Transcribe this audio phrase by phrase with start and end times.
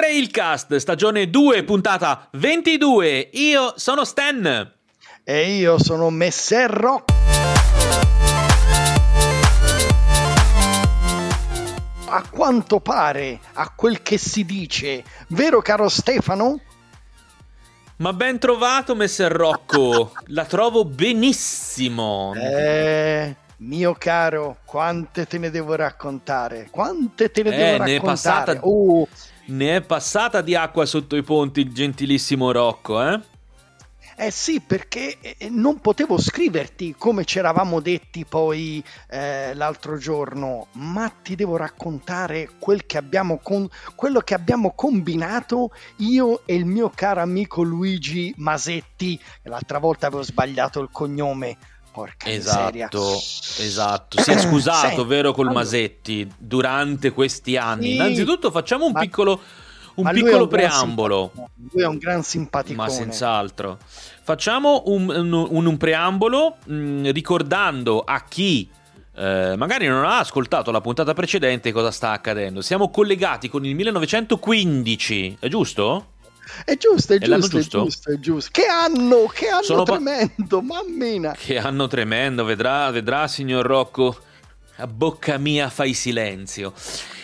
[0.00, 3.30] Trailcast, stagione 2, puntata 22.
[3.32, 4.70] Io sono Stan.
[5.24, 7.14] E io sono Messer Rock.
[12.08, 16.60] A quanto pare, a quel che si dice, vero caro Stefano?
[17.96, 20.12] Ma ben trovato, Messer Rocco.
[20.26, 22.34] La trovo benissimo.
[22.36, 26.68] Eh, mio caro, quante te ne devo raccontare?
[26.70, 28.04] Quante te ne Eh, devo ne è raccontare?
[28.04, 29.08] passata- Oh,
[29.48, 33.20] Ne è passata di acqua sotto i ponti il gentilissimo Rocco, eh?
[34.18, 40.68] Eh sì, perché eh, non potevo scriverti come ci eravamo detti poi eh, l'altro giorno,
[40.72, 46.64] ma ti devo raccontare quel che abbiamo con- quello che abbiamo combinato io e il
[46.64, 49.20] mio caro amico Luigi Masetti.
[49.42, 51.58] L'altra volta avevo sbagliato il cognome.
[51.96, 52.88] Porca miseria.
[52.92, 53.14] Esatto,
[53.62, 54.20] esatto.
[54.22, 57.84] Si è scusato, Senti, vero, col allora- Masetti durante questi anni.
[57.86, 59.40] Sì, Innanzitutto facciamo un ma- piccolo,
[59.94, 61.32] un piccolo un preambolo.
[61.72, 62.86] Lui è un gran simpaticone.
[62.86, 63.78] Ma senz'altro.
[64.22, 68.68] Facciamo un, un- un- un preambolo mh, ricordando a chi
[69.18, 72.60] eh, magari non ha ascoltato la puntata precedente cosa sta accadendo.
[72.60, 76.08] Siamo collegati con il 1915, è giusto?
[76.64, 77.82] È giusto, è È l'anno giusto, è giusto?
[77.84, 78.50] giusto, è giusto.
[78.52, 81.34] Che anno, che anno Sono pa- tremendo, mammina.
[81.36, 84.16] Che anno tremendo, vedrà, vedrà signor Rocco.
[84.78, 86.74] A bocca mia fai silenzio.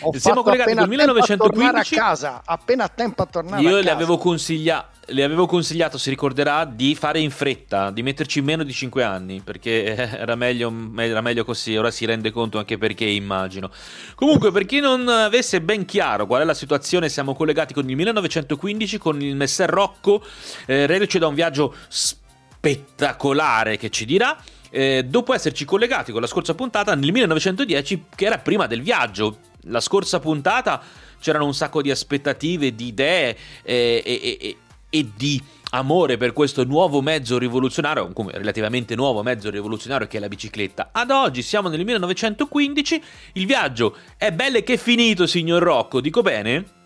[0.01, 1.93] Ho Siamo collegati col tempo a tornare 1915.
[1.93, 3.81] a casa, appena tempo a tornare a Io casa.
[3.83, 8.63] le avevo, consiglia- le avevo consigliato, si ricorderà, di fare in fretta, di metterci meno
[8.63, 9.83] di 5 anni, perché
[10.17, 13.69] era meglio, era meglio così, ora si rende conto anche perché immagino.
[14.15, 17.95] Comunque, per chi non avesse ben chiaro qual è la situazione, siamo collegati con il
[17.95, 20.23] 1915, con il Messer Rocco,
[20.65, 24.35] eh, reduce da un viaggio spettacolare che ci dirà.
[24.73, 29.37] Eh, dopo esserci collegati con la scorsa puntata nel 1910, che era prima del viaggio.
[29.67, 30.81] La scorsa puntata
[31.21, 34.57] c'erano un sacco di aspettative, di idee eh, e, e-
[34.89, 40.19] e- di amore per questo nuovo mezzo rivoluzionario, come relativamente nuovo mezzo rivoluzionario che è
[40.19, 40.89] la bicicletta.
[40.91, 46.21] Ad oggi siamo nel 1915, il viaggio è bello che è finito, signor Rocco, dico
[46.23, 46.81] bene?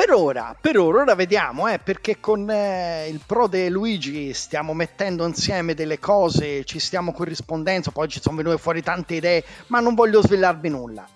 [0.00, 5.26] Per ora, per ora, ora vediamo, eh, perché con eh, il prode Luigi stiamo mettendo
[5.26, 9.94] insieme delle cose, ci stiamo corrispondendo, poi ci sono venute fuori tante idee, ma non
[9.94, 11.06] voglio svelarvi nulla.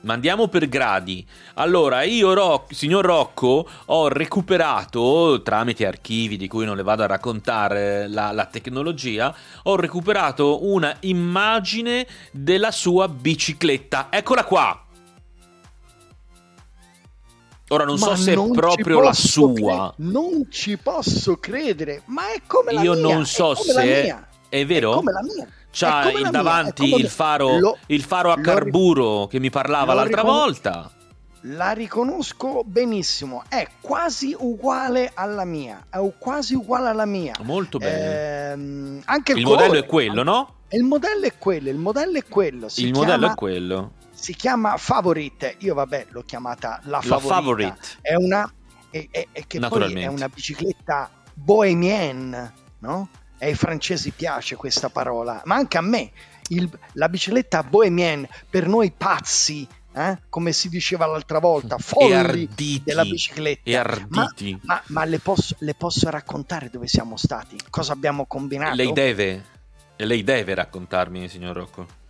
[0.00, 1.28] Ma andiamo per gradi.
[1.56, 7.08] Allora, io, Roc- signor Rocco, ho recuperato, tramite archivi di cui non le vado a
[7.08, 14.06] raccontare la, la tecnologia, ho recuperato una immagine della sua bicicletta.
[14.08, 14.86] Eccola qua!
[17.72, 19.94] Ora non so Ma se è non ci proprio la sua.
[19.96, 23.14] cre- non ci posso credere, ma è come la Io mia.
[23.14, 24.16] non so è se è-.
[24.50, 24.92] È vero?
[24.92, 25.48] È come la mia.
[25.70, 29.48] C'ha È mia, davanti è come- il faro, Lo- il faro a carburo che mi
[29.48, 30.90] parlava l'altra ricon- volta.
[31.46, 37.32] La riconosco benissimo, è quasi uguale alla mia, è quasi uguale alla mia.
[37.42, 38.50] Molto bene.
[38.52, 40.54] Ehm, anche il, il colore- modello è quello, no?
[40.68, 42.68] Il modello è quello, il modello è quello.
[42.68, 43.92] Si il modello è quello.
[44.22, 47.18] Si chiama Favorite, io vabbè l'ho chiamata la La.
[47.18, 47.76] Favorite.
[48.00, 48.48] È una,
[48.88, 53.08] è, è- è che poi è una bicicletta bohemienne, no?
[53.36, 56.12] E ai francesi piace questa parola, ma anche a me.
[56.50, 60.20] Il- la bicicletta bohemienne, per noi pazzi, eh?
[60.28, 62.48] come si diceva l'altra volta, folli
[62.84, 63.80] della bicicletta.
[63.80, 64.56] Arditi.
[64.62, 67.58] Ma, ma le, posso, le posso raccontare dove siamo stati?
[67.70, 68.76] Cosa abbiamo combinato?
[68.76, 69.44] Lei deve,
[69.96, 72.00] lei deve raccontarmi, signor Rocco.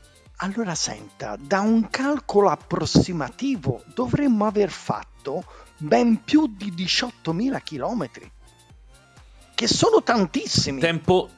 [0.43, 5.45] Allora senta, da un calcolo approssimativo dovremmo aver fatto
[5.77, 8.29] ben più di 18.000 chilometri,
[9.55, 10.81] che sono tantissimi.
[10.81, 11.29] Tempo,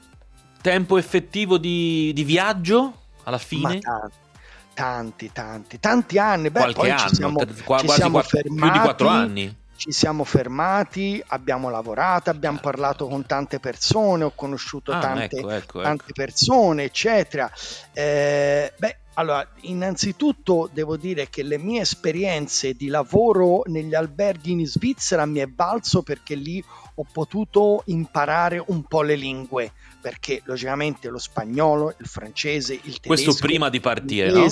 [0.62, 3.78] tempo effettivo di, di viaggio alla fine?
[3.78, 4.16] tanti,
[4.72, 6.48] tanti, tanti, tanti anni.
[6.48, 9.56] Beh, Qualche anno, ci siamo, quasi siamo quattro- più di fermati, quattro anni.
[9.77, 15.51] Ci siamo fermati, abbiamo lavorato, abbiamo parlato con tante persone, ho conosciuto Ah, tante, ecco,
[15.51, 16.12] ecco, tante ecco.
[16.15, 17.51] persone, eccetera.
[17.93, 24.67] Eh, beh, allora, innanzitutto devo dire che le mie esperienze di lavoro negli alberghi in
[24.67, 26.63] Svizzera mi è valso perché lì
[26.97, 33.09] ho potuto imparare un po' le lingue, perché logicamente lo spagnolo, il francese, il tedesco,
[33.09, 34.48] Questo prima di partire, no?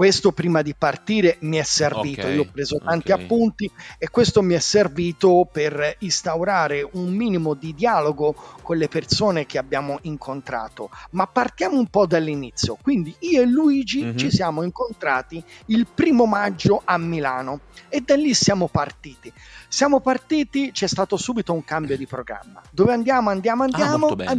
[0.00, 3.20] Questo prima di partire mi è servito, Ok, io ho preso tanti ok.
[3.20, 9.44] appunti e questo mi è servito per instaurare un minimo di dialogo con le persone
[9.44, 10.88] che abbiamo incontrato.
[11.10, 12.78] Ma partiamo un po' dall'inizio.
[12.80, 14.16] Quindi io e Luigi Mhm.
[14.16, 17.60] ci siamo incontrati il primo maggio a Milano
[17.90, 19.30] e da lì siamo partiti.
[19.68, 22.62] Siamo partiti, c'è stato subito un cambio di programma.
[22.70, 23.28] Dove andiamo?
[23.28, 24.30] Andiamo, andiamo, Ah, bene.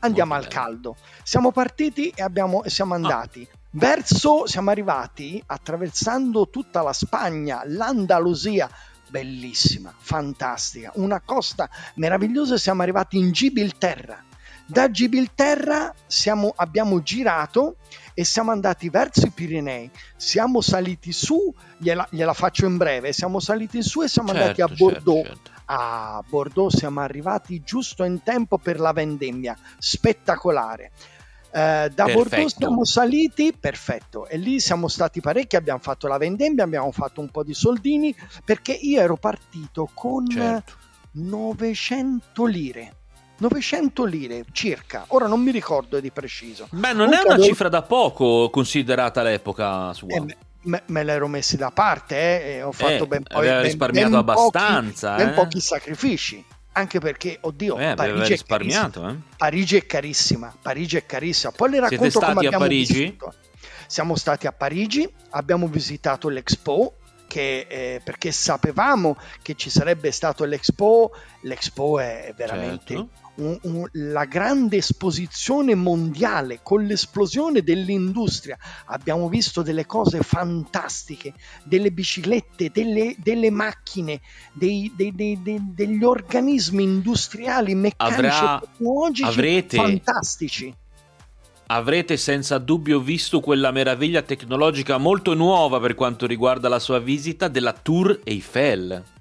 [0.00, 0.96] Andiamo al caldo.
[1.22, 2.96] Siamo partiti e, abbiamo, e siamo ah.
[2.96, 3.48] andati.
[3.50, 3.56] Ah.
[3.72, 8.68] Verso, siamo arrivati attraversando tutta la Spagna, l'Andalusia,
[9.08, 12.56] bellissima, fantastica, una costa meravigliosa.
[12.56, 14.24] Siamo arrivati in Gibilterra.
[14.66, 17.76] Da Gibilterra siamo, abbiamo girato
[18.14, 19.90] e siamo andati verso i Pirenei.
[20.16, 24.62] Siamo saliti su, gliela, gliela faccio in breve, siamo saliti su e siamo certo, andati
[24.62, 25.26] a certo, Bordeaux.
[25.26, 25.59] Certo, certo.
[25.72, 30.90] A Bordeaux siamo arrivati giusto in tempo per la vendemmia, spettacolare.
[31.52, 32.12] Eh, da perfetto.
[32.12, 37.20] Bordeaux siamo saliti, perfetto, e lì siamo stati parecchi, abbiamo fatto la vendemmia, abbiamo fatto
[37.20, 38.12] un po' di soldini,
[38.44, 40.72] perché io ero partito con certo.
[41.12, 42.94] 900 lire.
[43.38, 46.66] 900 lire circa, ora non mi ricordo di preciso.
[46.72, 50.08] Beh, non Comunque è una cifra da poco considerata all'epoca sua.
[50.14, 53.62] Eh, me, me l'ero messi da parte eh, e ho fatto eh, ben poi ben,
[53.62, 55.24] risparmiato ben abbastanza pochi, eh.
[55.24, 59.16] ben pochi sacrifici anche perché, oddio, eh, Parigi, è eh.
[59.36, 60.54] Parigi è carissima.
[60.62, 61.52] Parigi è carissima.
[61.52, 63.18] Poi le racconto Siete stati come a Parigi?
[63.86, 66.94] Siamo stati a Parigi, abbiamo visitato l'Expo,
[67.26, 71.10] che, eh, perché sapevamo che ci sarebbe stato l'Expo.
[71.42, 78.56] L'Expo è veramente certo un, un, la grande esposizione mondiale con l'esplosione dell'industria.
[78.86, 81.34] Abbiamo visto delle cose fantastiche,
[81.64, 84.20] delle biciclette, delle, delle macchine,
[84.52, 90.74] dei, dei, dei, degli organismi industriali, meccanici Avrà, tecnologici avrete, fantastici.
[91.66, 97.46] Avrete senza dubbio visto quella meraviglia tecnologica molto nuova per quanto riguarda la sua visita
[97.46, 99.18] della Tour Eiffel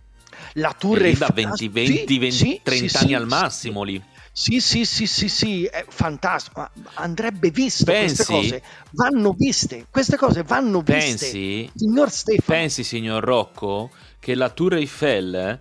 [0.54, 4.02] la Tour Eiffel da 20, 20, sì, 20 sì, 30 sì, anni al massimo lì.
[4.32, 6.70] Sì, sì, sì, sì, sì, è fantastico.
[6.94, 8.16] Andrebbe visto Pensi?
[8.16, 8.64] queste cose.
[8.92, 9.86] Vanno viste.
[9.90, 10.94] Queste cose vanno viste.
[10.94, 11.72] Pensi?
[11.76, 12.58] Signor Stefano.
[12.60, 15.60] Pensi, signor Rocco, che la Tour Eiffel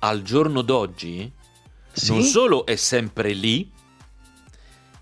[0.00, 1.32] al giorno d'oggi
[1.90, 2.12] sì?
[2.12, 3.70] non solo è sempre lì,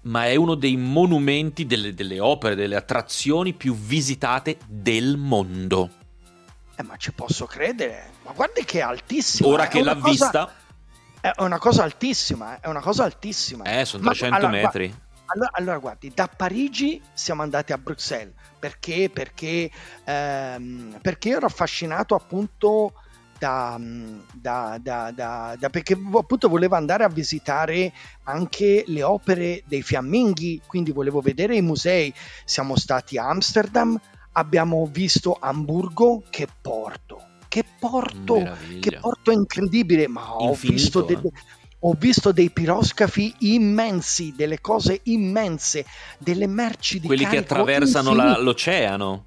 [0.02, 5.90] ma è uno dei monumenti, delle, delle opere, delle attrazioni più visitate del mondo.
[6.76, 8.12] Eh, ma ci posso credere.
[8.26, 9.48] Ma guarda che è altissima.
[9.48, 10.10] Ora che l'ha cosa...
[10.10, 10.52] vista
[11.20, 13.64] è una cosa altissima, è una cosa altissima.
[13.64, 14.94] Eh, sono 300 allora, metri.
[15.26, 19.10] Allora, allora, guardi, da Parigi siamo andati a Bruxelles perché?
[19.12, 19.70] Perché,
[20.04, 22.94] ehm, perché ero affascinato appunto
[23.38, 23.78] da,
[24.32, 27.92] da, da, da, perché appunto volevo andare a visitare
[28.24, 32.12] anche le opere dei fiamminghi, quindi volevo vedere i musei.
[32.44, 34.00] Siamo stati a Amsterdam,
[34.32, 41.32] abbiamo visto Amburgo, che porto che porto, che porto incredibile, ma ho visto, delle, eh.
[41.80, 45.84] ho visto dei piroscafi immensi, delle cose immense,
[46.18, 49.24] delle merci di Quelli che attraversano la, l'oceano.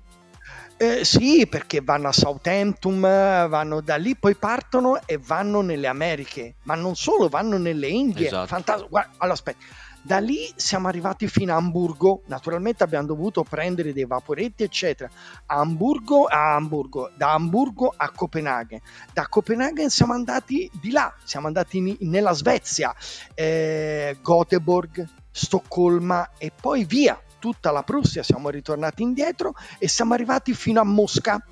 [0.78, 6.56] Eh, sì, perché vanno a Southampton, vanno da lì, poi partono e vanno nelle Americhe,
[6.64, 8.28] ma non solo, vanno nelle Indie.
[8.28, 8.48] Esatto.
[8.48, 8.88] Fantastico.
[8.90, 14.06] Guarda, allora, aspetta da lì siamo arrivati fino a Hamburgo, naturalmente abbiamo dovuto prendere dei
[14.06, 15.10] vaporetti eccetera.
[15.46, 18.80] A Hamburgo, a Hamburgo, da Hamburgo a Copenaghen.
[19.14, 22.96] Da Copenaghen siamo andati di là, siamo andati in, nella Svezia,
[23.34, 30.54] eh, Göteborg, Stoccolma e poi via tutta la Prussia, siamo ritornati indietro e siamo arrivati
[30.54, 31.44] fino a Mosca.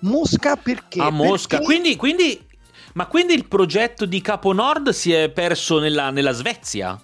[0.00, 1.00] Mosca perché?
[1.00, 1.64] A Mosca, perché...
[1.64, 2.46] Quindi, quindi,
[2.94, 7.00] ma quindi il progetto di Capo Nord si è perso nella, nella Svezia?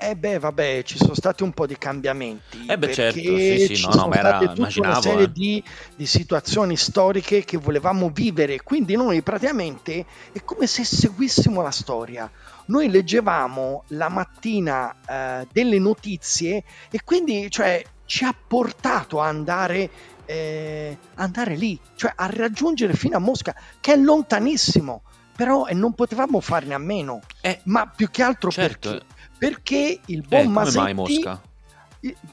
[0.00, 2.66] Eh beh, vabbè, ci sono stati un po' di cambiamenti.
[2.68, 5.32] Eh beh, certo, sì, sì, no, no, ma era, tutta una serie eh.
[5.32, 5.62] di,
[5.96, 12.30] di, situazioni storiche che volevamo vivere, quindi noi praticamente è come se seguissimo la storia.
[12.66, 19.90] Noi leggevamo la mattina eh, delle notizie e quindi cioè, ci ha portato a andare,
[20.26, 25.02] eh, andare lì, cioè a raggiungere fino a Mosca, che è lontanissimo,
[25.34, 27.20] però non potevamo farne a meno.
[27.40, 28.90] Eh, ma più che altro certo.
[28.90, 31.22] perché perché il buon eh, Masetti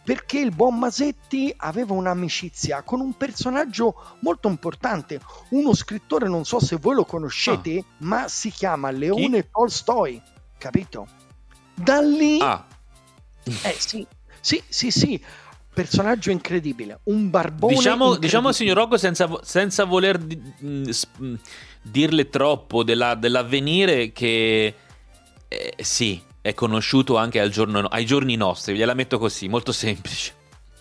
[0.04, 5.20] perché il buon Masetti aveva un'amicizia con un personaggio molto importante,
[5.50, 7.86] uno scrittore, non so se voi lo conoscete, ah.
[8.00, 9.50] ma si chiama Leone Chi?
[9.52, 10.22] Tolstoi,
[10.58, 11.08] capito?
[11.74, 12.40] Da lì...
[12.40, 12.66] Ah.
[13.44, 14.06] Eh sì,
[14.40, 15.24] sì, sì, sì,
[15.74, 21.36] personaggio incredibile, un barbone Diciamo, diciamo signor Rocco, senza, senza voler di, mh, mm,
[21.82, 24.76] dirle troppo della, dell'avvenire che...
[25.48, 30.36] Eh, sì, è conosciuto anche giorno, ai giorni nostri, gliela metto così, molto semplice.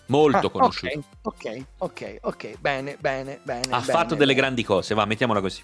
[0.07, 1.03] Molto ah, conosciuto.
[1.23, 3.61] Ok, ok, ok, bene, bene, bene.
[3.71, 4.19] Ha bene, fatto bene.
[4.19, 5.63] delle grandi cose, va, mettiamola così.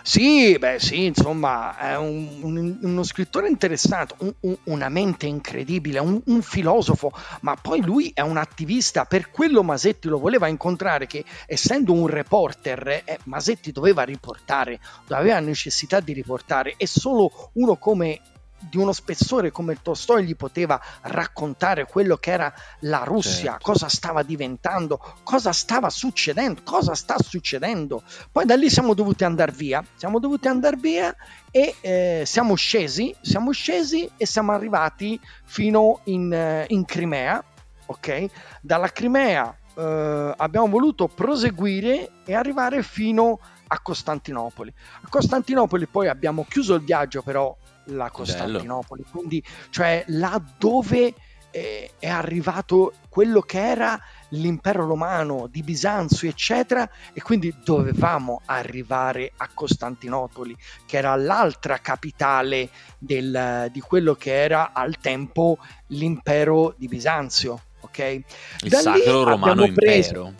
[0.00, 6.40] Sì, beh, sì, insomma, è un, un, uno scrittore interessante, un, una mente incredibile, un,
[6.40, 11.92] filosofo, ma poi lui è un attivista, per quello Masetti lo voleva incontrare, che essendo
[11.92, 18.20] un reporter, eh, Masetti doveva riportare, aveva necessità di riportare, e solo uno come
[18.68, 23.64] di uno spessore come Tolstoi gli poteva raccontare quello che era la Russia, certo.
[23.64, 28.02] cosa stava diventando, cosa stava succedendo, cosa sta succedendo.
[28.30, 31.14] Poi da lì siamo dovuti andare via, siamo dovuti andare via
[31.50, 37.42] e eh, siamo scesi, siamo scesi e siamo arrivati fino in, eh, in Crimea,
[37.86, 38.26] ok?
[38.60, 44.72] Dalla Crimea eh, abbiamo voluto proseguire e arrivare fino a Costantinopoli.
[45.02, 49.16] A Costantinopoli poi abbiamo chiuso il viaggio però la Costantinopoli, Bello.
[49.16, 51.14] quindi cioè là dove
[51.54, 54.00] eh, è arrivato quello che era
[54.30, 62.70] l'impero romano di Bisanzio, eccetera, e quindi dovevamo arrivare a Costantinopoli, che era l'altra capitale
[62.98, 67.62] del, di quello che era al tempo l'impero di Bisanzio.
[67.82, 67.98] Ok?
[67.98, 70.34] Il da Sacro Romano preso, Impero.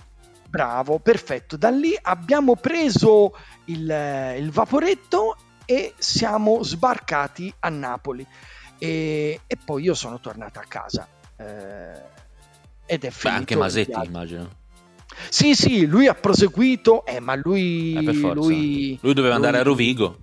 [0.48, 1.56] Bravo, perfetto.
[1.56, 3.36] Da lì abbiamo preso
[3.66, 8.26] il, il vaporetto e siamo sbarcati a Napoli.
[8.78, 11.06] E, e, poi io sono tornato a casa.
[11.37, 12.02] Eh,
[12.87, 13.28] ed è finito.
[13.28, 14.62] Beh, anche Masetti, immagino.
[15.28, 19.62] Sì, sì, lui ha proseguito, eh, ma lui, eh, lui, lui, doveva lui, andare a
[19.62, 20.18] Rovigo.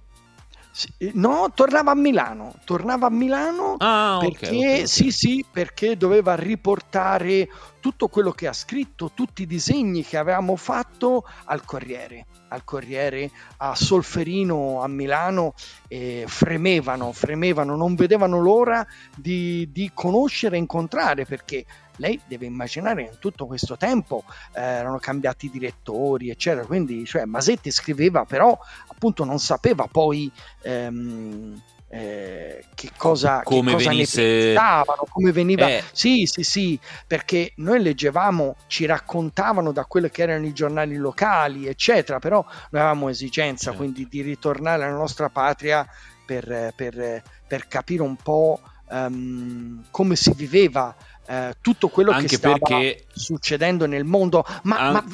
[1.14, 6.36] No, tornava a Milano, tornava a Milano ah, perché, okay, okay, sì, sì, perché doveva
[6.36, 7.50] riportare
[7.82, 13.30] tutto quello che ha scritto, tutti i disegni che avevamo fatto al Corriere, al Corriere
[13.58, 15.54] a Solferino a Milano,
[15.90, 21.66] eh, fremevano, fremevano, non vedevano l'ora di, di conoscere e incontrare perché
[21.98, 24.24] lei deve immaginare in tutto questo tempo
[24.54, 26.66] eh, erano cambiati i direttori, eccetera.
[26.66, 28.58] Quindi, cioè, Masetti scriveva, però
[28.88, 30.32] appunto non sapeva poi.
[30.62, 31.62] Ehm,
[31.94, 34.22] eh, che cosa, come che cosa venisse...
[34.22, 35.68] ne pensavano, come veniva.
[35.68, 35.84] Eh.
[35.92, 41.68] Sì, sì, sì, perché noi leggevamo, ci raccontavano da quelli che erano i giornali locali,
[41.68, 43.80] eccetera, però noi avevamo esigenza certo.
[43.80, 45.86] quindi di ritornare alla nostra patria
[46.26, 50.96] per, per, per capire un po' um, come si viveva
[51.28, 53.06] eh, tutto quello Anche che stava perché...
[53.12, 54.92] succedendo nel mondo, ma, An...
[54.94, 55.06] ma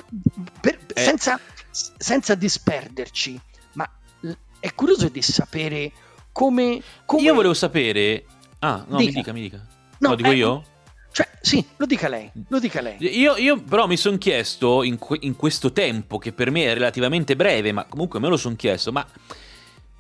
[0.62, 1.02] per, eh...
[1.02, 1.40] senza,
[1.72, 3.42] senza, disperderci.
[3.74, 3.90] Ma
[4.60, 5.92] è curioso di sapere
[6.38, 7.24] come, come...
[7.24, 8.24] Io volevo sapere...
[8.60, 9.10] Ah, no, dica.
[9.10, 9.66] mi dica, mi dica.
[9.98, 10.64] No, lo dico eh, io?
[11.12, 12.98] Cioè, sì, lo dica lei, lo dica lei.
[13.00, 16.76] Io, io però mi sono chiesto in, que- in, questo tempo, che per me è
[16.76, 19.04] relativamente breve, ma comunque me lo sono chiesto, ma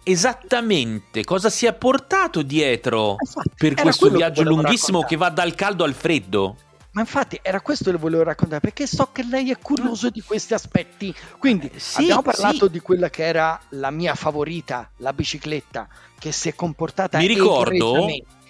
[0.04, 5.08] esattamente cosa si è portato dietro infatti, per questo viaggio lunghissimo raccontare.
[5.08, 6.58] che va dal caldo al freddo.
[6.98, 10.56] Ma infatti era questo che volevo raccontare perché so che lei è curioso di questi
[10.56, 11.14] aspetti.
[11.38, 12.72] Quindi eh, sì, abbiamo parlato sì.
[12.72, 15.88] di quella che era la mia favorita, la bicicletta,
[16.18, 18.08] che si è comportata mi ricordo,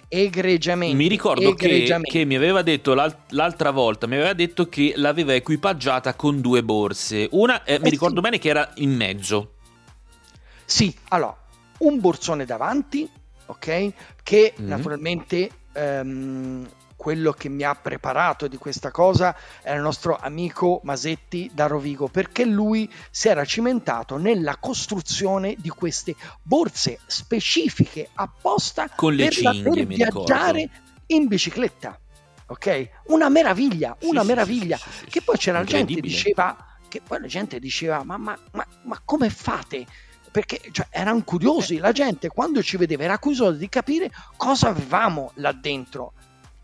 [0.08, 0.96] egregiamente.
[0.96, 2.10] Mi ricordo egregiamente.
[2.10, 6.64] Che, che, mi aveva detto l'altra volta, mi aveva detto che l'aveva equipaggiata con due
[6.64, 7.28] borse.
[7.32, 8.22] Una, eh, eh mi ricordo sì.
[8.22, 9.56] bene che era in mezzo.
[10.64, 11.36] Sì, allora,
[11.80, 13.06] un borsone davanti,
[13.44, 13.92] ok?
[14.22, 14.68] Che mm-hmm.
[14.70, 16.66] naturalmente ehm,
[16.98, 22.08] quello che mi ha preparato di questa cosa era il nostro amico Masetti da Rovigo,
[22.08, 29.32] perché lui si era cimentato nella costruzione di queste borse specifiche apposta Con le per,
[29.32, 30.68] cinghie, viaggiare
[31.06, 31.96] in bicicletta.
[32.48, 32.88] Ok?
[33.06, 34.76] Una meraviglia, una sì, meraviglia.
[34.76, 36.56] Sì, sì, che poi c'era la gente che diceva
[36.88, 39.86] che poi la gente diceva ma, ma, ma, ma come fate?
[40.30, 45.32] perché cioè, erano curiosi, la gente quando ci vedeva era curiosa di capire cosa avevamo
[45.36, 46.12] là dentro.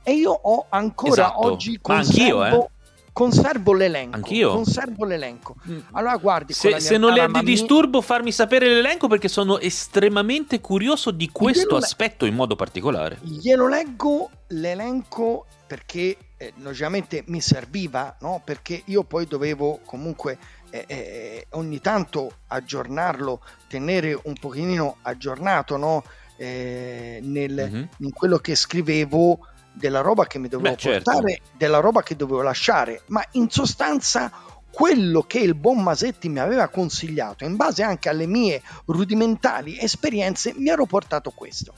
[0.05, 1.47] E io ho ancora esatto.
[1.47, 2.69] oggi conservo, anch'io, eh?
[3.13, 4.17] conservo l'elenco.
[4.17, 4.53] Anch'io.
[4.53, 5.57] Conservo l'elenco.
[5.67, 5.79] Mm.
[5.93, 10.61] Allora guardi, se, se non le è di disturbo farmi sapere l'elenco perché sono estremamente
[10.61, 13.19] curioso di questo aspetto in modo particolare.
[13.23, 18.43] Glielo leggo l'elenco perché eh, logicamente mi serviva, no?
[18.45, 20.37] perché io poi dovevo comunque
[20.71, 26.05] eh, eh, ogni tanto aggiornarlo, tenere un pochino aggiornato no?
[26.37, 27.85] eh, nel, mm-hmm.
[27.99, 29.39] in quello che scrivevo
[29.75, 31.11] della roba che mi dovevo Beh, certo.
[31.11, 31.51] portare, certo.
[31.57, 34.33] della roba che dovevo lasciare, ma in sostanza
[34.71, 40.55] quello che il buon Masetti mi aveva consigliato, in base anche alle mie rudimentali esperienze,
[40.57, 41.75] mi ero portato questo.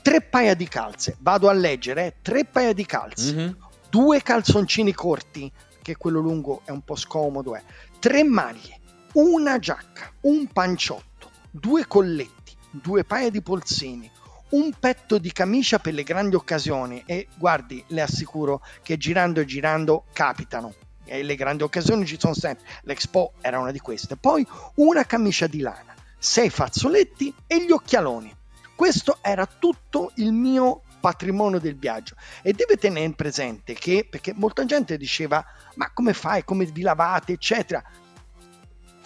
[0.00, 3.52] Tre paia di calze, vado a leggere, eh, tre paia di calze, mm-hmm.
[3.90, 5.50] due calzoncini corti,
[5.82, 7.62] che quello lungo è un po' scomodo, eh
[7.98, 8.80] tre maglie,
[9.14, 14.10] una giacca, un panciotto, due colletti, due paia di polsini,
[14.50, 19.44] un petto di camicia per le grandi occasioni e guardi, le assicuro che girando e
[19.44, 20.74] girando capitano.
[21.04, 22.66] E le grandi occasioni ci sono sempre.
[22.82, 24.16] L'Expo era una di queste.
[24.16, 28.34] Poi una camicia di lana, sei fazzoletti e gli occhialoni.
[28.74, 34.64] Questo era tutto il mio patrimonio del viaggio e deve tenere presente che perché molta
[34.64, 35.44] gente diceva
[35.76, 37.80] ma come fai come vi lavate eccetera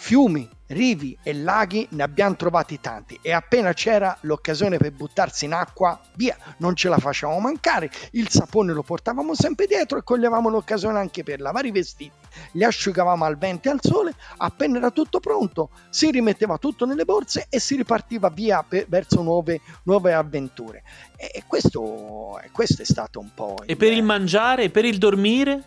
[0.03, 5.53] fiumi, rivi e laghi ne abbiamo trovati tanti e appena c'era l'occasione per buttarsi in
[5.53, 10.49] acqua, via, non ce la facevamo mancare, il sapone lo portavamo sempre dietro e coglievamo
[10.49, 12.11] l'occasione anche per lavare i vestiti,
[12.51, 17.05] li asciugavamo al vento e al sole, appena era tutto pronto si rimetteva tutto nelle
[17.05, 20.83] borse e si ripartiva via per, verso nuove, nuove avventure.
[21.15, 23.55] E questo, questo, è stato un po'...
[23.65, 23.77] E il...
[23.77, 25.63] per il mangiare, e per il dormire?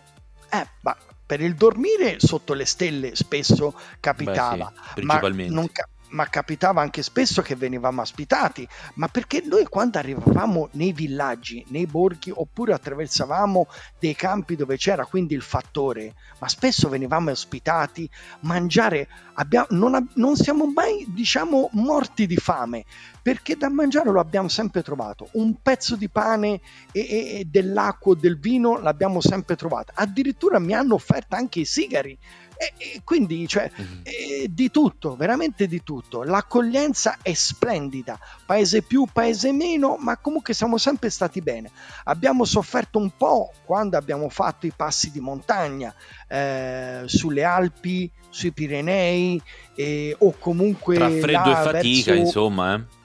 [0.51, 0.95] Eh, ma
[1.27, 5.69] per il dormire sotto le stelle spesso capitava, Beh, sì, ma, non,
[6.09, 11.85] ma capitava anche spesso che venivamo ospitati, ma perché noi quando arrivavamo nei villaggi, nei
[11.85, 13.67] borghi oppure attraversavamo
[13.99, 18.09] dei campi dove c'era quindi il fattore, ma spesso venivamo ospitati,
[18.41, 22.85] mangiare, abbiamo, non, non siamo mai diciamo morti di fame,
[23.21, 25.27] perché da mangiare lo abbiamo sempre trovato.
[25.33, 26.61] Un pezzo di pane
[26.91, 29.91] e, e, e dell'acqua o del vino l'abbiamo sempre trovato.
[29.95, 32.17] Addirittura mi hanno offerto anche i sigari.
[32.57, 33.99] E, e quindi, cioè, mm-hmm.
[34.03, 36.23] eh, di tutto, veramente di tutto.
[36.23, 41.71] L'accoglienza è splendida, paese più, paese meno, ma comunque siamo sempre stati bene.
[42.05, 45.93] Abbiamo sofferto un po' quando abbiamo fatto i passi di montagna
[46.27, 49.41] eh, sulle Alpi, sui Pirenei,
[49.75, 50.95] eh, o comunque.
[50.95, 52.25] Tra freddo e fatica, verso...
[52.25, 52.95] insomma, eh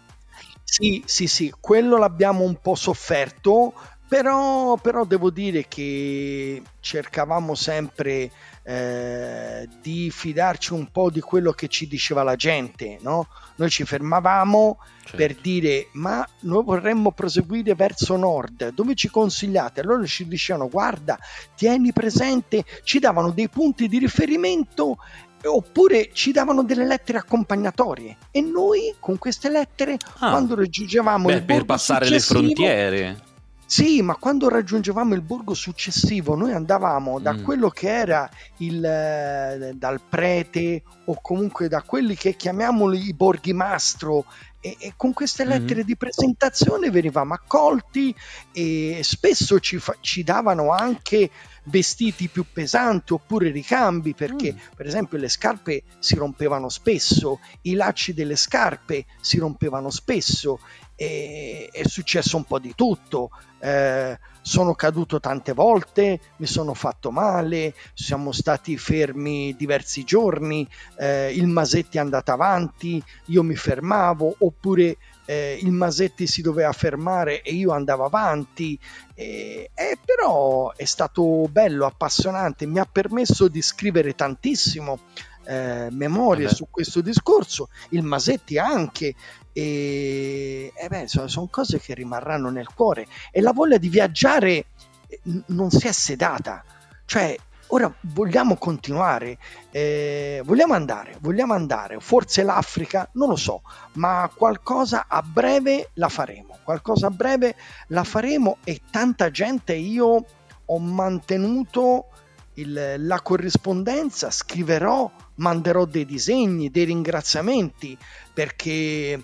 [0.73, 3.75] sì, sì, sì, quello l'abbiamo un po' sofferto,
[4.09, 8.31] però, però devo dire che cercavamo sempre
[8.65, 13.27] eh, di fidarci un po' di quello che ci diceva la gente, no?
[13.57, 15.17] Noi ci fermavamo certo.
[15.17, 19.81] per dire ma noi vorremmo proseguire verso nord, dove ci consigliate?
[19.81, 21.19] Allora ci dicevano guarda,
[21.57, 24.97] tieni presente, ci davano dei punti di riferimento
[25.45, 31.35] oppure ci davano delle lettere accompagnatorie e noi con queste lettere ah, quando raggiungevamo beh,
[31.35, 33.31] il per passare le frontiere
[33.73, 37.43] sì, ma quando raggiungevamo il borgo successivo, noi andavamo da mm.
[37.43, 43.55] quello che era il eh, dal prete o comunque da quelli che chiamiamoli i borghi
[43.55, 44.27] mastro
[44.61, 45.87] e, e con queste lettere mm.
[45.87, 48.15] di presentazione venivamo accolti
[48.53, 51.31] e spesso ci, fa- ci davano anche
[51.65, 54.59] vestiti più pesanti oppure ricambi perché mm.
[54.75, 60.59] per esempio le scarpe si rompevano spesso, i lacci delle scarpe si rompevano spesso
[60.95, 63.31] e è successo un po' di tutto.
[63.59, 71.33] Eh, sono caduto tante volte, mi sono fatto male, siamo stati fermi diversi giorni, eh,
[71.33, 77.43] il Masetti è andato avanti, io mi fermavo, oppure eh, il Masetti si doveva fermare
[77.43, 78.79] e io andavo avanti,
[79.15, 85.01] e, e però è stato bello, appassionante, mi ha permesso di scrivere tantissimo.
[85.45, 86.55] Eh, memorie Vabbè.
[86.55, 89.13] su questo discorso, il Masetti anche,
[89.53, 94.67] e, e beh, sono, sono, cose che rimarranno nel cuore e la voglia di viaggiare
[95.09, 96.65] eh, non si è sedata,
[97.07, 97.37] cioè
[97.73, 99.39] ora vogliamo continuare,
[99.71, 103.63] eh, vogliamo andare, vogliamo andare, forse l'Africa, non lo so,
[103.95, 107.55] ma qualcosa a breve la faremo, qualcosa a breve
[107.89, 110.25] la faremo e tanta gente io
[110.65, 112.09] ho mantenuto
[112.55, 117.97] il, la corrispondenza, scriverò, manderò dei disegni, dei ringraziamenti,
[118.35, 119.23] perché,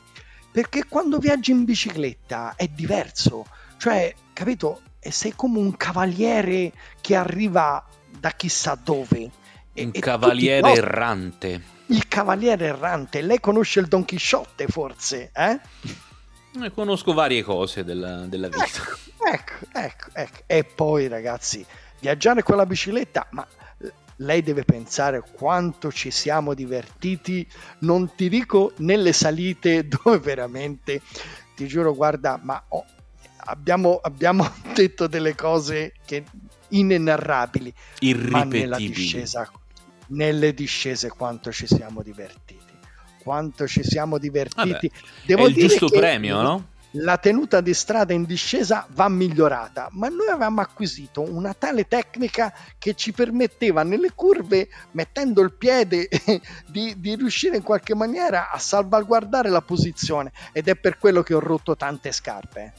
[0.50, 3.44] perché quando viaggi in bicicletta è diverso,
[3.76, 4.80] cioè, capito?
[5.00, 7.82] sei come un cavaliere che arriva
[8.18, 9.30] da chissà dove.
[9.74, 11.62] Un e, cavaliere e errante.
[11.86, 13.22] Il cavaliere errante.
[13.22, 15.30] Lei conosce il Don Chisciotte, forse?
[15.34, 15.60] Eh?
[16.64, 18.64] eh conosco varie cose della, della vita.
[18.64, 20.38] Ecco, ecco, ecco, ecco.
[20.46, 21.64] E poi, ragazzi,
[22.00, 23.46] viaggiare con la bicicletta, ma
[24.18, 27.46] lei deve pensare quanto ci siamo divertiti,
[27.80, 31.02] non ti dico nelle salite dove veramente,
[31.54, 32.84] ti giuro, guarda, ma oh,
[33.36, 36.24] abbiamo, abbiamo detto delle cose che
[36.68, 37.72] inenarrabili,
[38.28, 39.50] ma nella discesa,
[40.08, 42.66] nelle discese quanto ci siamo divertiti.
[43.22, 44.88] Quanto ci siamo divertiti.
[44.88, 44.90] Vabbè,
[45.26, 46.68] Devo è il giusto premio, no?
[46.92, 52.52] la tenuta di strada in discesa va migliorata, ma noi avevamo acquisito una tale tecnica
[52.78, 56.08] che ci permetteva nelle curve, mettendo il piede,
[56.66, 61.34] di, di, riuscire in qualche maniera a salvaguardare la posizione ed è per quello che
[61.34, 62.72] ho rotto tante scarpe.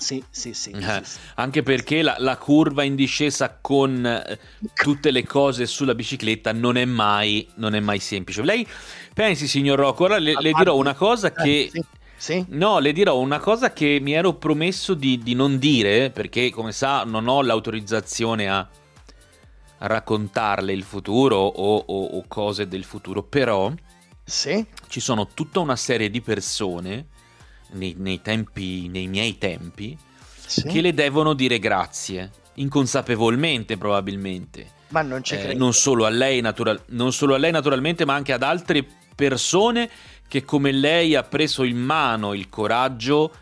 [0.00, 0.70] Sì, sì, sì.
[0.70, 4.38] Eh, sì, Anche perché la, la, curva in discesa con eh,
[4.74, 8.42] tutte le cose sulla bicicletta non è mai, non è mai semplice.
[8.42, 8.66] Lei
[9.12, 11.68] pensi, signor Rocco, ora le, le dirò una cosa eh, che...
[11.70, 11.84] Sì
[12.20, 12.44] sì?
[12.48, 16.70] No, le dirò una cosa che mi ero promesso di, di non dire, perché come
[16.70, 23.22] sa non ho l'autorizzazione a, a raccontarle il futuro o, o, o, cose del futuro,
[23.22, 23.72] però
[24.22, 24.62] sì?
[24.88, 27.06] ci sono tutta una serie di persone
[27.72, 29.96] nei, nei, tempi, nei miei tempi
[30.46, 30.62] sì?
[30.64, 34.78] che le devono dire grazie, inconsapevolmente probabilmente.
[34.88, 38.32] Ma non ci eh, non, solo lei, natural- non solo a lei naturalmente, ma anche
[38.32, 39.88] ad altre persone
[40.26, 43.32] che come lei ha preso in mano il coraggio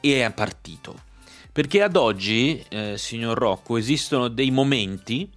[0.00, 1.04] e è partito.
[1.52, 5.28] Perché ad oggi, eh, signor Rocco, esistono dei momenti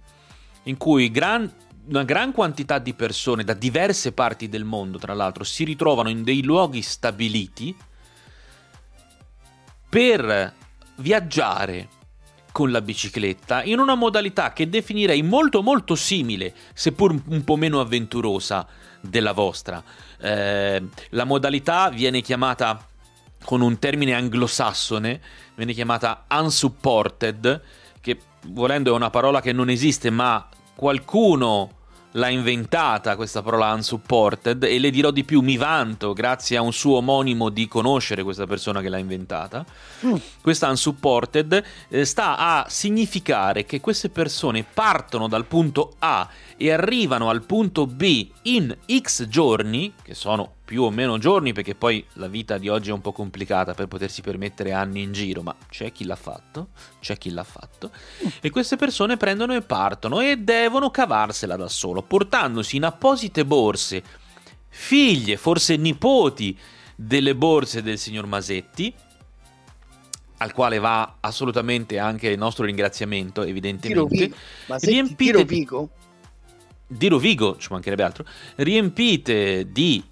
[0.64, 1.50] in cui gran,
[1.88, 6.22] una gran quantità di persone da diverse parti del mondo, tra l'altro, si ritrovano in
[6.22, 7.74] dei luoghi stabiliti
[9.90, 10.54] per
[10.96, 11.88] viaggiare
[12.52, 17.80] con la bicicletta in una modalità che definirei molto molto simile, seppur un po' meno
[17.80, 18.66] avventurosa
[19.00, 19.82] della vostra.
[20.18, 22.86] Eh, la modalità viene chiamata
[23.44, 25.20] con un termine anglosassone,
[25.56, 27.62] viene chiamata unsupported,
[28.00, 31.78] che volendo è una parola che non esiste, ma qualcuno
[32.12, 36.72] l'ha inventata questa parola unsupported e le dirò di più, mi vanto grazie a un
[36.72, 39.64] suo omonimo di conoscere questa persona che l'ha inventata.
[40.04, 40.14] Mm.
[40.40, 47.28] Questa unsupported eh, sta a significare che queste persone partono dal punto A e arrivano
[47.28, 52.28] al punto B in X giorni, che sono più o meno giorni perché poi la
[52.28, 55.90] vita di oggi è un po' complicata per potersi permettere anni in giro, ma c'è
[55.90, 56.68] chi l'ha fatto,
[57.00, 57.90] c'è chi l'ha fatto,
[58.40, 64.00] e queste persone prendono e partono e devono cavarsela da solo, portandosi in apposite borse
[64.68, 66.56] figlie, forse nipoti
[66.94, 68.94] delle borse del signor Masetti,
[70.36, 74.32] al quale va assolutamente anche il nostro ringraziamento, evidentemente.
[74.68, 75.44] Riempite
[76.86, 80.04] di Rovigo, ci mancherebbe altro, riempite di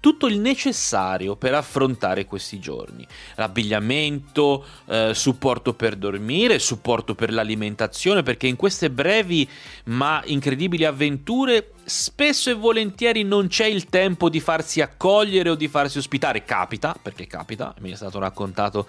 [0.00, 3.06] tutto il necessario per affrontare questi giorni.
[3.34, 9.48] L'abbigliamento, eh, supporto per dormire, supporto per l'alimentazione, perché in queste brevi
[9.84, 15.68] ma incredibili avventure spesso e volentieri non c'è il tempo di farsi accogliere o di
[15.68, 16.44] farsi ospitare.
[16.44, 18.86] Capita, perché capita, mi è stato raccontato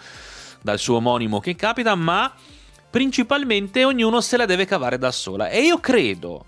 [0.62, 2.34] dal suo omonimo che capita, ma
[2.89, 5.50] principalmente ognuno se la deve cavare da sola.
[5.50, 6.45] E io credo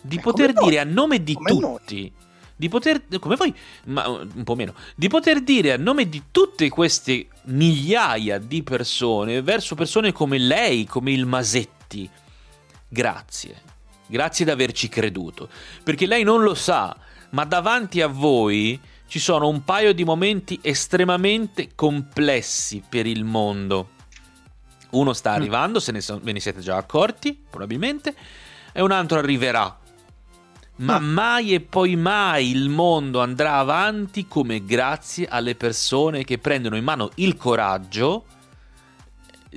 [0.00, 2.00] di eh, poter dire a nome di tutti...
[2.00, 2.26] Noi
[2.58, 6.68] di poter, come voi, ma un po' meno, di poter dire a nome di tutte
[6.68, 12.10] queste migliaia di persone, verso persone come lei, come il Masetti,
[12.88, 13.62] grazie.
[14.08, 15.48] Grazie di averci creduto.
[15.84, 16.96] Perché lei non lo sa,
[17.30, 23.90] ma davanti a voi ci sono un paio di momenti estremamente complessi per il mondo.
[24.90, 25.34] Uno sta mm.
[25.34, 28.16] arrivando, se ne ve ne siete già accorti, probabilmente,
[28.72, 29.78] e un altro arriverà
[30.78, 36.76] ma mai e poi mai il mondo andrà avanti come grazie alle persone che prendono
[36.76, 38.24] in mano il coraggio,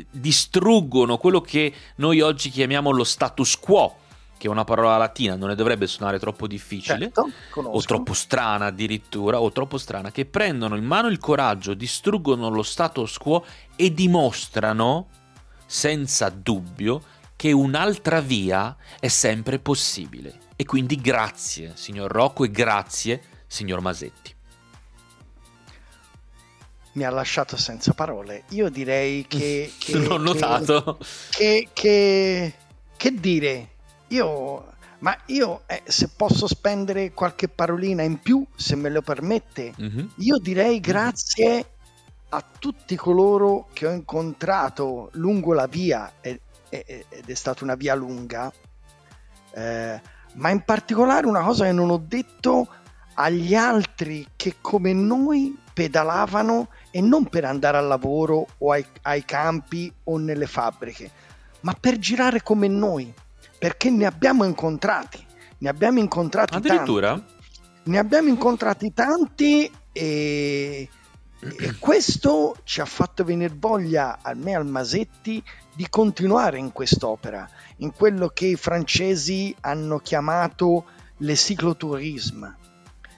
[0.09, 3.95] distruggono quello che noi oggi chiamiamo lo status quo,
[4.37, 8.67] che è una parola latina, non ne dovrebbe suonare troppo difficile, certo, o troppo strana
[8.67, 13.93] addirittura, o troppo strana, che prendono in mano il coraggio, distruggono lo status quo e
[13.93, 15.07] dimostrano,
[15.65, 17.03] senza dubbio,
[17.41, 20.37] che un'altra via è sempre possibile.
[20.55, 24.31] E quindi grazie, signor Rocco, e grazie, signor Masetti.
[26.91, 28.43] Mi ha lasciato senza parole.
[28.49, 29.73] Io direi che...
[29.79, 30.99] che non ho notato.
[31.31, 32.53] Che, che,
[32.95, 33.69] che, dire?
[34.09, 34.73] Io...
[34.99, 40.05] Ma io, eh, se posso spendere qualche parolina in più, se me lo permette, mm-hmm.
[40.17, 40.81] io direi mhm.
[40.81, 41.71] grazie
[42.29, 46.39] a tutti coloro che ho incontrato lungo la via, ed,
[46.71, 48.51] ed è stata una via lunga,
[49.53, 50.01] eh,
[50.33, 52.67] ma in particolare una cosa che non ho detto
[53.15, 59.25] agli altri che come noi pedalavano e non per andare al lavoro o ai, ai
[59.25, 61.11] campi o nelle fabbriche,
[61.61, 63.13] ma per girare come noi,
[63.59, 65.23] perché ne abbiamo incontrati,
[65.59, 67.09] ne abbiamo incontrati Addirittura?
[67.09, 67.39] tanti.
[67.83, 70.87] Ne abbiamo incontrati tanti e,
[71.41, 77.49] e questo ci ha fatto venire voglia a me al Masetti di continuare in quest'opera,
[77.77, 80.85] in quello che i francesi hanno chiamato
[81.17, 82.57] le ciclotourisme.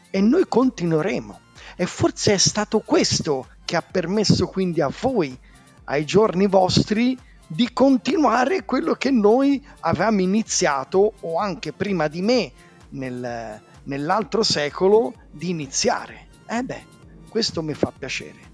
[0.09, 1.39] E noi continueremo.
[1.75, 5.37] E forse è stato questo che ha permesso quindi a voi,
[5.85, 12.51] ai giorni vostri, di continuare quello che noi avevamo iniziato, o anche prima di me,
[12.89, 16.27] nel, nell'altro secolo, di iniziare.
[16.45, 16.85] Eh beh,
[17.33, 18.51] questo mi fa piacere.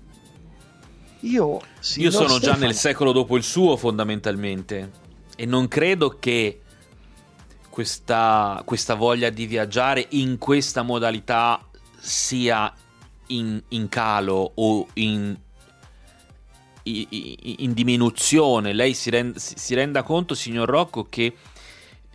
[1.24, 1.60] Io,
[1.96, 2.40] Io sono Stefano...
[2.40, 4.92] già nel secolo dopo il suo, fondamentalmente.
[5.36, 6.62] E non credo che
[7.70, 11.62] questa, questa voglia di viaggiare in questa modalità
[11.98, 12.74] sia
[13.28, 15.38] in, in calo o in,
[16.84, 17.08] in,
[17.58, 18.72] in diminuzione.
[18.72, 21.36] Lei si, rend, si, renda conto, signor Rocco, che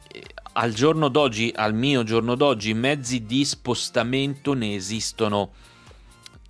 [0.09, 0.23] eh,
[0.55, 5.51] al giorno d'oggi, al mio giorno d'oggi, mezzi di spostamento ne esistono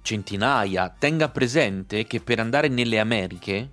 [0.05, 0.95] centinaia.
[0.97, 3.71] Tenga presente che per andare nelle Americhe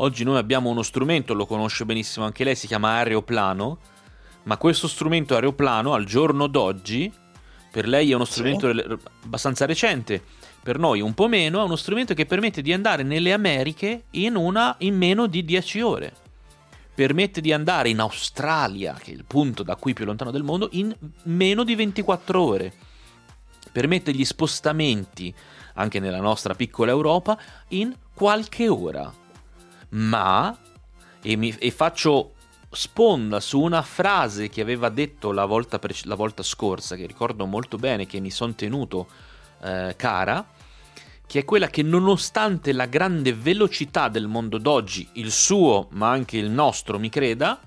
[0.00, 3.78] Oggi noi abbiamo uno strumento, lo conosce benissimo anche lei, si chiama aeroplano,
[4.44, 7.12] ma questo strumento aeroplano al giorno d'oggi
[7.70, 8.82] per lei è uno strumento sì.
[9.24, 10.22] abbastanza recente,
[10.62, 14.36] per noi un po' meno, è uno strumento che permette di andare nelle Americhe in,
[14.36, 16.12] una, in meno di 10 ore.
[16.94, 20.68] Permette di andare in Australia, che è il punto da qui più lontano del mondo,
[20.72, 22.72] in meno di 24 ore.
[23.72, 25.34] Permette gli spostamenti,
[25.74, 29.12] anche nella nostra piccola Europa, in qualche ora.
[29.90, 30.56] Ma,
[31.22, 32.34] e, mi, e faccio
[32.72, 37.46] sponda su una frase che aveva detto la volta, pre- la volta scorsa, che ricordo
[37.46, 39.08] molto bene, che mi sono tenuto
[39.62, 40.46] eh, cara,
[41.26, 46.36] che è quella che nonostante la grande velocità del mondo d'oggi, il suo ma anche
[46.38, 47.60] il nostro, mi creda,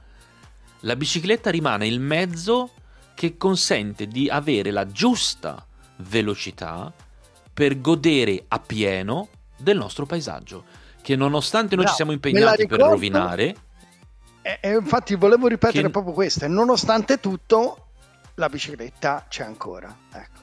[0.81, 2.71] la bicicletta rimane il mezzo
[3.13, 5.65] che consente di avere la giusta
[5.97, 6.91] velocità
[7.53, 10.65] per godere a pieno del nostro paesaggio,
[11.01, 13.55] che nonostante noi no, ci siamo impegnati per rovinare...
[14.41, 15.89] E, e infatti volevo ripetere che...
[15.89, 17.87] proprio questo, nonostante tutto
[18.35, 19.95] la bicicletta c'è ancora.
[20.11, 20.39] Ecco.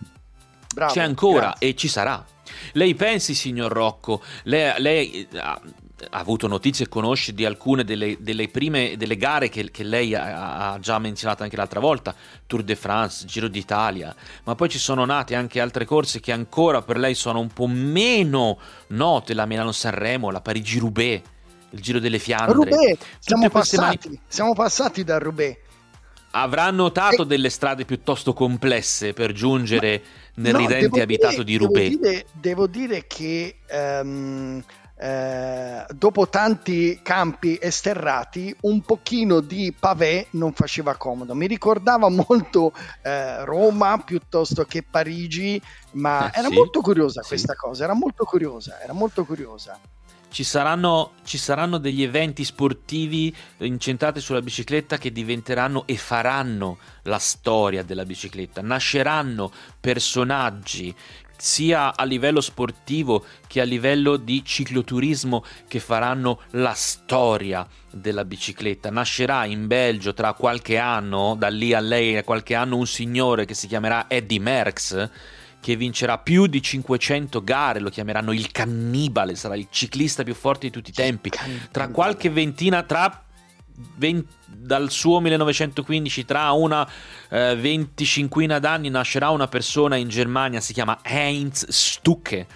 [0.73, 1.69] Bravo, c'è ancora grazie.
[1.69, 2.25] e ci sarà.
[2.73, 5.29] Lei pensi, signor Rocco, lei, lei
[6.11, 10.15] ha, avuto notizie e conosce di alcune delle, delle prime delle gare che, che lei
[10.15, 12.15] ha, ha, già menzionato anche l'altra volta,
[12.47, 16.83] Tour de France, Giro d'Italia, ma poi ci sono nate anche altre corse che ancora
[16.83, 18.59] per lei sono un po' meno
[18.89, 21.23] note, la Milano-Sanremo, la Parigi-Roubaix,
[21.71, 22.55] il Giro delle Fiandre.
[22.55, 24.21] Roubaix, siamo passati, mani...
[24.27, 25.69] siamo passati da Roubaix
[26.33, 27.27] avrà notato e...
[27.27, 30.03] delle strade piuttosto complesse per giungere
[30.35, 31.89] Ma, nel no, ridente abitato dire, di Roubaix.
[31.89, 34.63] Devo dire, devo dire che um,
[35.03, 41.35] eh, dopo tanti campi esterrati, un pochino di pavé non faceva comodo.
[41.35, 45.61] Mi ricordava molto eh, Roma piuttosto che Parigi,
[45.93, 47.59] ma eh, era sì, molto curiosa questa sì.
[47.59, 49.79] cosa, era molto curiosa, era molto curiosa
[50.31, 57.19] ci saranno, ci saranno degli eventi sportivi incentrati sulla bicicletta che diventeranno e faranno la
[57.19, 58.63] storia della bicicletta.
[58.63, 60.95] Nasceranno personaggi
[61.37, 68.91] sia a livello sportivo che a livello di cicloturismo che faranno la storia della bicicletta.
[68.91, 73.47] Nascerà in Belgio tra qualche anno, da lì a lei a qualche anno, un signore
[73.47, 75.11] che si chiamerà Eddie Merckx
[75.61, 80.67] che vincerà più di 500 gare, lo chiameranno il cannibale, sarà il ciclista più forte
[80.67, 81.31] di tutti i tempi.
[81.71, 83.25] Tra qualche ventina, tra
[83.97, 86.89] 20, dal suo 1915, tra una
[87.29, 92.47] eh, 25 d'anni, nascerà una persona in Germania, si chiama Heinz Stucke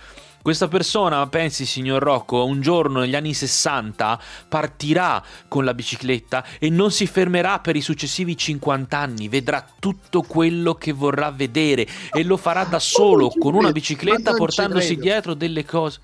[0.44, 6.68] questa persona, pensi signor Rocco, un giorno negli anni 60 partirà con la bicicletta e
[6.68, 12.22] non si fermerà per i successivi 50 anni, vedrà tutto quello che vorrà vedere e
[12.24, 16.00] lo farà da solo con una bicicletta portandosi dietro delle cose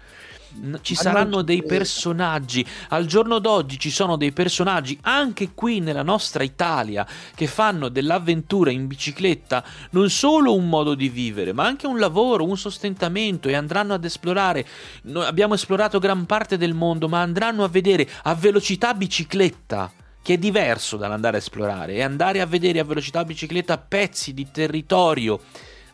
[0.81, 2.67] ci saranno dei personaggi.
[2.89, 8.71] Al giorno d'oggi ci sono dei personaggi anche qui nella nostra Italia che fanno dell'avventura
[8.71, 13.55] in bicicletta non solo un modo di vivere, ma anche un lavoro, un sostentamento e
[13.55, 14.67] andranno ad esplorare.
[15.03, 20.35] Noi abbiamo esplorato gran parte del mondo, ma andranno a vedere a velocità bicicletta che
[20.35, 25.41] è diverso dall'andare a esplorare, e andare a vedere a velocità bicicletta pezzi di territorio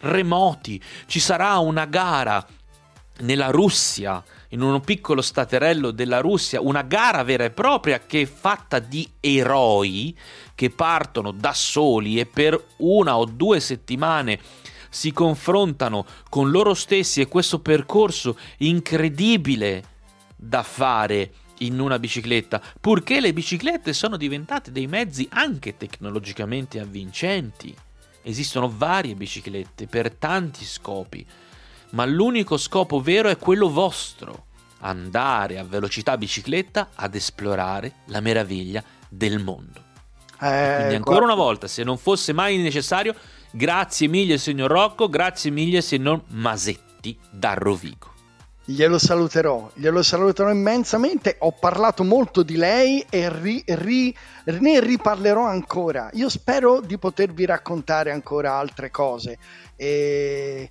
[0.01, 0.83] remoti.
[1.07, 2.45] Ci sarà una gara
[3.21, 8.27] nella Russia in un piccolo staterello della Russia, una gara vera e propria che è
[8.27, 10.17] fatta di eroi
[10.55, 14.39] che partono da soli e per una o due settimane
[14.89, 19.95] si confrontano con loro stessi e questo percorso incredibile
[20.37, 27.75] da fare in una bicicletta, purché le biciclette sono diventate dei mezzi anche tecnologicamente avvincenti.
[28.23, 31.25] Esistono varie biciclette per tanti scopi
[31.91, 34.47] ma l'unico scopo vero è quello vostro,
[34.81, 39.85] andare a velocità bicicletta ad esplorare la meraviglia del mondo.
[40.41, 41.25] Eh, Quindi ancora guarda.
[41.25, 43.15] una volta, se non fosse mai necessario,
[43.51, 48.15] grazie mille signor Rocco, grazie mille signor Masetti da Rovigo.
[48.69, 51.37] Glielo saluterò, glielo saluterò immensamente.
[51.39, 56.11] Ho parlato molto di lei e ri, ri, ne riparlerò ancora.
[56.15, 59.39] Io spero di potervi raccontare ancora altre cose.
[59.77, 60.71] E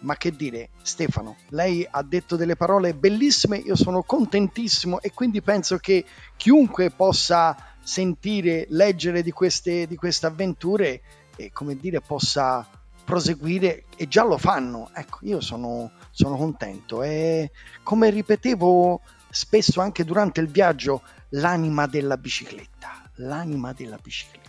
[0.00, 5.42] ma che dire, Stefano, lei ha detto delle parole bellissime, io sono contentissimo e quindi
[5.42, 6.04] penso che
[6.36, 11.00] chiunque possa sentire, leggere di queste, di queste avventure
[11.36, 12.68] e come dire possa
[13.04, 14.90] proseguire e già lo fanno.
[14.94, 17.50] Ecco, io sono, sono contento e
[17.82, 24.41] come ripetevo spesso anche durante il viaggio, l'anima della bicicletta, l'anima della bicicletta.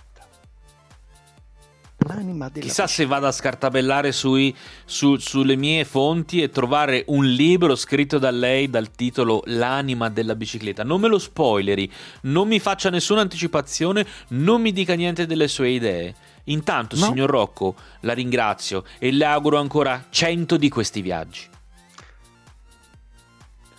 [2.13, 7.25] L'anima della Chissà se vado a scartabellare sui- su- sulle mie fonti e trovare un
[7.25, 10.83] libro scritto da lei dal titolo L'anima della bicicletta.
[10.83, 11.91] Non me lo spoileri,
[12.23, 16.15] non mi faccia nessuna anticipazione, non mi dica niente delle sue idee.
[16.45, 17.05] Intanto, No.
[17.05, 21.51] signor Rocco, la ringrazio e le auguro ancora cento di questi viaggi.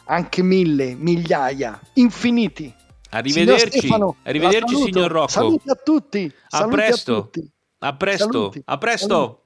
[0.06, 2.72] Anche mille, migliaia, infiniti.
[3.10, 5.28] Arrivederci, Signor Stefano, arrivederci signor Rocco.
[5.28, 6.32] Saluti a tutti.
[6.50, 7.22] A presto.
[7.30, 7.48] tutti.
[7.84, 8.62] A presto, Saluti.
[8.66, 9.08] a presto.
[9.08, 9.43] Saluti.